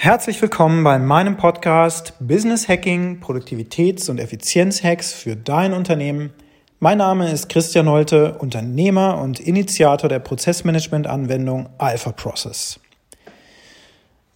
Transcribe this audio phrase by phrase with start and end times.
[0.00, 6.32] Herzlich willkommen bei meinem Podcast Business Hacking, Produktivitäts- und Effizienzhacks für dein Unternehmen.
[6.78, 12.78] Mein Name ist Christian Holte, Unternehmer und Initiator der Prozessmanagement-Anwendung Alpha Process.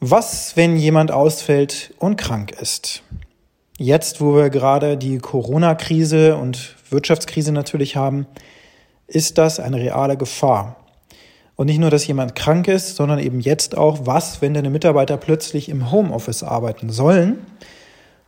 [0.00, 3.04] Was, wenn jemand ausfällt und krank ist?
[3.78, 8.26] Jetzt, wo wir gerade die Corona-Krise und Wirtschaftskrise natürlich haben,
[9.06, 10.81] ist das eine reale Gefahr.
[11.56, 15.16] Und nicht nur, dass jemand krank ist, sondern eben jetzt auch, was, wenn deine Mitarbeiter
[15.16, 17.38] plötzlich im Homeoffice arbeiten sollen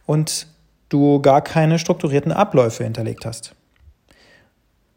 [0.07, 0.47] und
[0.89, 3.55] du gar keine strukturierten Abläufe hinterlegt hast.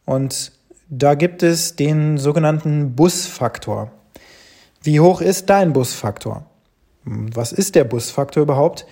[0.05, 0.51] Und
[0.89, 3.91] da gibt es den sogenannten Busfaktor.
[4.81, 6.45] Wie hoch ist dein Busfaktor?
[7.03, 8.85] Was ist der Busfaktor überhaupt?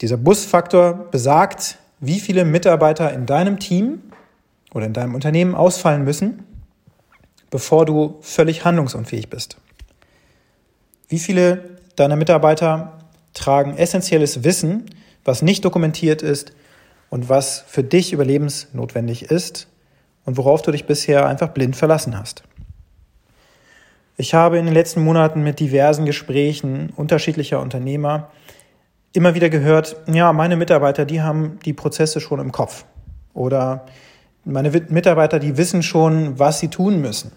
[0.00, 4.02] Dieser Busfaktor besagt, wie viele Mitarbeiter in deinem Team
[4.72, 6.44] oder in deinem Unternehmen ausfallen müssen,
[7.54, 9.58] bevor du völlig handlungsunfähig bist?
[11.06, 12.98] Wie viele deiner Mitarbeiter
[13.32, 14.86] tragen essentielles Wissen,
[15.24, 16.50] was nicht dokumentiert ist
[17.10, 19.68] und was für dich überlebensnotwendig ist
[20.24, 22.42] und worauf du dich bisher einfach blind verlassen hast?
[24.16, 28.32] Ich habe in den letzten Monaten mit diversen Gesprächen unterschiedlicher Unternehmer
[29.12, 32.84] immer wieder gehört, ja, meine Mitarbeiter, die haben die Prozesse schon im Kopf.
[33.32, 33.86] Oder
[34.44, 37.30] meine Mitarbeiter, die wissen schon, was sie tun müssen.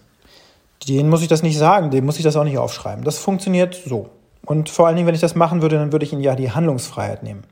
[0.86, 3.04] Denen muss ich das nicht sagen, denen muss ich das auch nicht aufschreiben.
[3.04, 4.10] Das funktioniert so.
[4.44, 6.52] Und vor allen Dingen, wenn ich das machen würde, dann würde ich ihnen ja die
[6.52, 7.44] Handlungsfreiheit nehmen.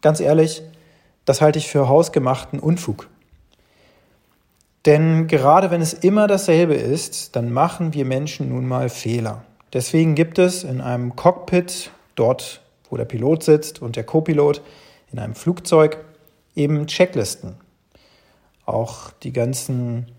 [0.00, 0.62] Ganz ehrlich,
[1.24, 3.08] das halte ich für hausgemachten Unfug.
[4.86, 9.42] Denn gerade wenn es immer dasselbe ist, dann machen wir Menschen nun mal Fehler.
[9.72, 12.60] Deswegen gibt es in einem Cockpit, dort
[12.90, 14.62] wo der Pilot sitzt und der Copilot,
[15.10, 15.98] in einem Flugzeug
[16.54, 17.56] eben Checklisten.
[18.66, 20.12] Auch die ganzen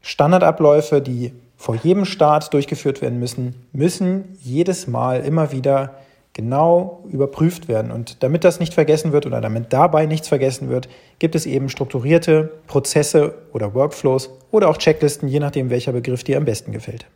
[0.00, 5.96] Standardabläufe, die vor jedem Start durchgeführt werden müssen, müssen jedes Mal immer wieder
[6.32, 7.90] genau überprüft werden.
[7.90, 11.68] Und damit das nicht vergessen wird oder damit dabei nichts vergessen wird, gibt es eben
[11.68, 17.06] strukturierte Prozesse oder Workflows oder auch Checklisten, je nachdem, welcher Begriff dir am besten gefällt.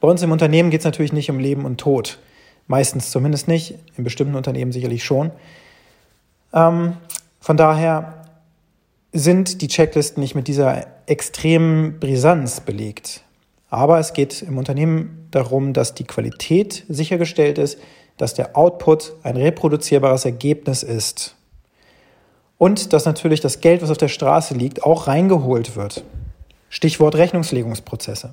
[0.00, 2.18] Bei uns im Unternehmen geht es natürlich nicht um Leben und Tod.
[2.66, 5.30] Meistens zumindest nicht, in bestimmten Unternehmen sicherlich schon.
[6.52, 6.94] Ähm,
[7.38, 8.24] von daher
[9.12, 13.22] sind die Checklisten nicht mit dieser extremen Brisanz belegt.
[13.70, 17.78] Aber es geht im Unternehmen darum, dass die Qualität sichergestellt ist,
[18.18, 21.36] dass der Output ein reproduzierbares Ergebnis ist.
[22.58, 26.04] Und dass natürlich das Geld, was auf der Straße liegt, auch reingeholt wird.
[26.68, 28.32] Stichwort Rechnungslegungsprozesse.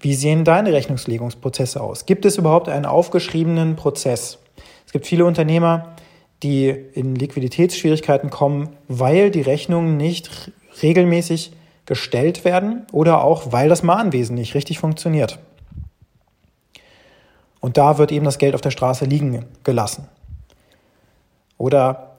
[0.00, 2.06] Wie sehen deine Rechnungslegungsprozesse aus?
[2.06, 4.38] Gibt es überhaupt einen aufgeschriebenen Prozess?
[4.84, 5.94] Es gibt viele Unternehmer,
[6.42, 10.50] die in Liquiditätsschwierigkeiten kommen, weil die Rechnungen nicht
[10.80, 11.52] regelmäßig
[11.86, 15.38] gestellt werden oder auch weil das Mahnwesen nicht richtig funktioniert.
[17.60, 20.08] Und da wird eben das Geld auf der Straße liegen gelassen.
[21.58, 22.16] Oder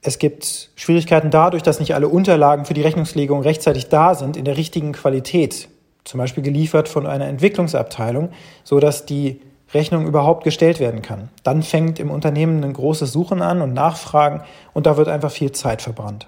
[0.00, 4.44] es gibt Schwierigkeiten dadurch, dass nicht alle Unterlagen für die Rechnungslegung rechtzeitig da sind, in
[4.44, 5.68] der richtigen Qualität,
[6.04, 8.30] zum Beispiel geliefert von einer Entwicklungsabteilung,
[8.64, 9.42] so dass die
[9.74, 11.28] Rechnung überhaupt gestellt werden kann.
[11.42, 14.42] Dann fängt im Unternehmen ein großes Suchen an und Nachfragen
[14.72, 16.26] und da wird einfach viel Zeit verbrannt.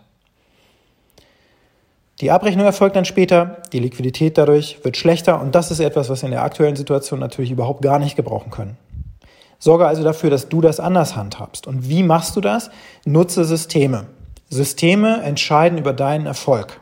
[2.20, 6.20] Die Abrechnung erfolgt dann später, die Liquidität dadurch wird schlechter und das ist etwas, was
[6.20, 8.76] wir in der aktuellen Situation natürlich überhaupt gar nicht gebrauchen können.
[9.58, 11.66] Sorge also dafür, dass du das anders handhabst.
[11.66, 12.70] Und wie machst du das?
[13.06, 14.06] Nutze Systeme.
[14.50, 16.80] Systeme entscheiden über deinen Erfolg.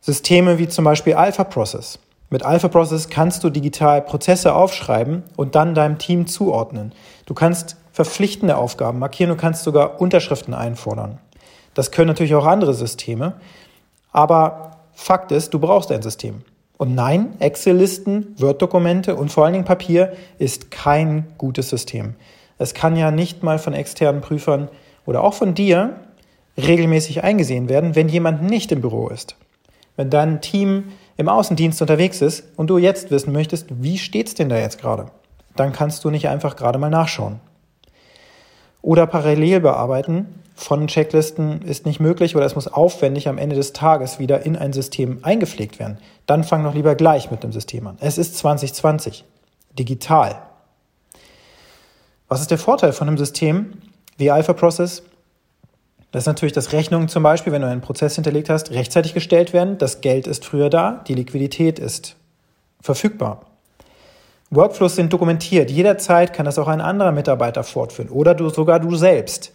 [0.00, 1.98] Systeme wie zum Beispiel Alpha Process.
[2.28, 6.92] Mit Alpha Process kannst du digital Prozesse aufschreiben und dann deinem Team zuordnen.
[7.24, 11.18] Du kannst verpflichtende Aufgaben markieren, du kannst sogar Unterschriften einfordern.
[11.74, 13.34] Das können natürlich auch andere Systeme,
[14.12, 16.42] aber Fakt ist, du brauchst ein System.
[16.76, 22.14] Und nein, Excel-Listen, Word-Dokumente und vor allen Dingen Papier ist kein gutes System.
[22.58, 24.68] Es kann ja nicht mal von externen Prüfern
[25.06, 25.96] oder auch von dir
[26.56, 29.36] regelmäßig eingesehen werden, wenn jemand nicht im Büro ist.
[29.96, 34.48] Wenn dein Team im Außendienst unterwegs ist und du jetzt wissen möchtest, wie steht's denn
[34.48, 35.06] da jetzt gerade,
[35.56, 37.40] dann kannst du nicht einfach gerade mal nachschauen.
[38.80, 43.72] Oder parallel bearbeiten von Checklisten ist nicht möglich oder es muss aufwendig am Ende des
[43.72, 45.98] Tages wieder in ein System eingepflegt werden.
[46.26, 47.96] Dann fang doch lieber gleich mit dem System an.
[48.00, 49.24] Es ist 2020.
[49.78, 50.42] Digital.
[52.28, 53.74] Was ist der Vorteil von einem System
[54.16, 55.02] wie Alpha Process?
[56.10, 59.54] Das ist natürlich, dass Rechnungen zum Beispiel, wenn du einen Prozess hinterlegt hast, rechtzeitig gestellt
[59.54, 59.78] werden.
[59.78, 62.16] Das Geld ist früher da, die Liquidität ist
[62.82, 63.46] verfügbar.
[64.50, 65.70] Workflows sind dokumentiert.
[65.70, 69.52] Jederzeit kann das auch ein anderer Mitarbeiter fortführen oder du, sogar du selbst.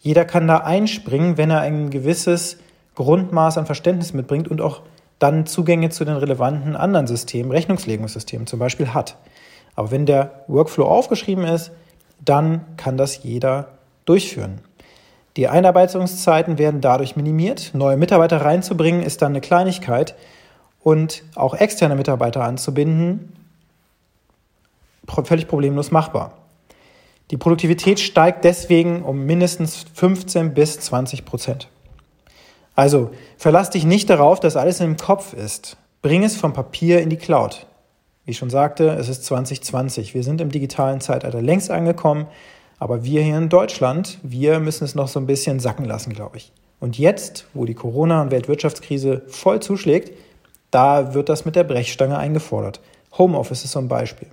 [0.00, 2.58] Jeder kann da einspringen, wenn er ein gewisses
[2.94, 4.82] Grundmaß an Verständnis mitbringt und auch
[5.18, 9.16] dann Zugänge zu den relevanten anderen Systemen, Rechnungslegungssystemen zum Beispiel hat.
[9.74, 11.72] Aber wenn der Workflow aufgeschrieben ist,
[12.24, 13.68] dann kann das jeder
[14.04, 14.60] durchführen.
[15.36, 17.70] Die Einarbeitungszeiten werden dadurch minimiert.
[17.74, 20.16] Neue Mitarbeiter reinzubringen ist dann eine Kleinigkeit
[20.82, 23.32] und auch externe Mitarbeiter anzubinden,
[25.24, 26.32] völlig problemlos machbar.
[27.30, 31.68] Die Produktivität steigt deswegen um mindestens 15 bis 20 Prozent.
[32.74, 35.76] Also verlass dich nicht darauf, dass alles im Kopf ist.
[36.00, 37.66] Bring es vom Papier in die Cloud.
[38.24, 40.14] Wie ich schon sagte, es ist 2020.
[40.14, 42.28] Wir sind im digitalen Zeitalter längst angekommen,
[42.78, 46.36] aber wir hier in Deutschland, wir müssen es noch so ein bisschen sacken lassen, glaube
[46.36, 46.52] ich.
[46.80, 50.12] Und jetzt, wo die Corona- und Weltwirtschaftskrise voll zuschlägt,
[50.70, 52.80] da wird das mit der Brechstange eingefordert.
[53.16, 54.28] Homeoffice ist so ein Beispiel.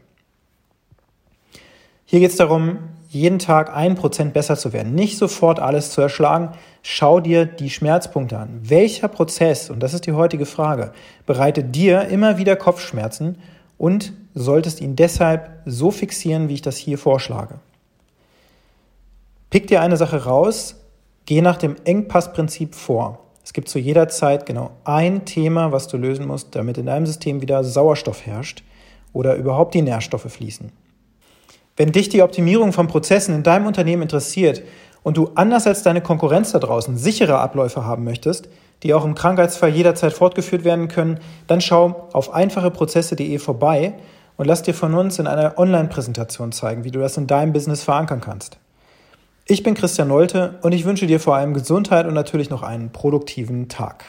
[2.05, 2.77] Hier geht es darum,
[3.09, 4.93] jeden Tag ein Prozent besser zu werden.
[4.93, 6.49] Nicht sofort alles zu erschlagen.
[6.83, 8.59] Schau dir die Schmerzpunkte an.
[8.61, 10.91] Welcher Prozess, und das ist die heutige Frage,
[11.25, 13.37] bereitet dir immer wieder Kopfschmerzen
[13.77, 17.55] und solltest ihn deshalb so fixieren, wie ich das hier vorschlage.
[19.49, 20.75] Pick dir eine Sache raus,
[21.25, 23.19] geh nach dem Engpassprinzip vor.
[23.43, 27.05] Es gibt zu jeder Zeit genau ein Thema, was du lösen musst, damit in deinem
[27.05, 28.63] System wieder Sauerstoff herrscht
[29.13, 30.71] oder überhaupt die Nährstoffe fließen.
[31.77, 34.63] Wenn dich die Optimierung von Prozessen in deinem Unternehmen interessiert
[35.03, 38.47] und du anders als deine Konkurrenz da draußen sichere Abläufe haben möchtest,
[38.83, 43.93] die auch im Krankheitsfall jederzeit fortgeführt werden können, dann schau auf einfacheprozesse.de vorbei
[44.37, 47.83] und lass dir von uns in einer Online-Präsentation zeigen, wie du das in deinem Business
[47.83, 48.57] verankern kannst.
[49.45, 52.91] Ich bin Christian Nolte und ich wünsche dir vor allem Gesundheit und natürlich noch einen
[52.91, 54.03] produktiven Tag.